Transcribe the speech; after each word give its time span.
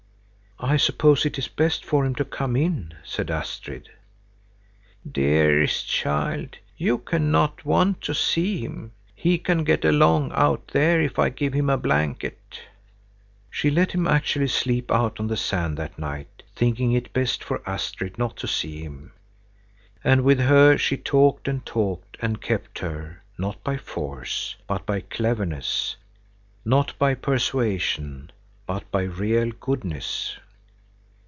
"I 0.63 0.77
suppose 0.77 1.25
it 1.25 1.39
is 1.39 1.47
best 1.47 1.83
for 1.83 2.05
him 2.05 2.13
to 2.15 2.23
come 2.23 2.55
in," 2.55 2.93
said 3.03 3.31
Astrid. 3.31 3.89
"Dearest 5.11 5.87
child, 5.87 6.57
you 6.77 6.99
cannot 6.99 7.65
want 7.65 8.01
to 8.01 8.13
see 8.13 8.59
him. 8.59 8.91
He 9.15 9.39
can 9.39 9.63
get 9.63 9.83
along 9.83 10.31
out 10.33 10.67
there 10.67 11.01
if 11.01 11.17
I 11.17 11.29
give 11.29 11.53
him 11.53 11.67
a 11.67 11.79
blanket." 11.79 12.59
She 13.49 13.71
let 13.71 13.91
him 13.93 14.05
actually 14.05 14.49
sleep 14.49 14.91
out 14.91 15.19
on 15.19 15.25
the 15.25 15.35
sand 15.35 15.77
that 15.77 15.97
night, 15.97 16.43
thinking 16.55 16.91
it 16.91 17.11
best 17.11 17.43
for 17.43 17.67
Astrid 17.67 18.19
not 18.19 18.37
to 18.37 18.47
see 18.47 18.81
him. 18.83 19.13
And 20.03 20.21
with 20.23 20.39
her 20.41 20.77
she 20.77 20.95
talked 20.95 21.47
and 21.47 21.65
talked, 21.65 22.17
and 22.21 22.39
kept 22.39 22.77
her, 22.79 23.23
not 23.35 23.63
by 23.63 23.77
force, 23.77 24.55
but 24.67 24.85
by 24.85 25.01
cleverness, 25.01 25.95
not 26.63 26.93
by 26.99 27.15
persuasion, 27.15 28.31
but 28.67 28.89
by 28.91 29.01
real 29.01 29.49
goodness. 29.59 30.37